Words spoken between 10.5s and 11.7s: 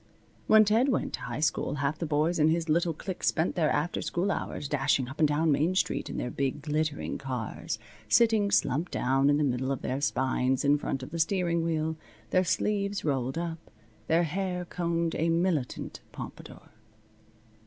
in front of the steering